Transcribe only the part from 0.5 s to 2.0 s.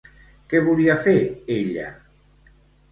Què volia fer, ella?